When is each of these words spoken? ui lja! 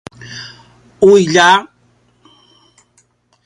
ui 1.09 1.21
lja! 1.33 1.49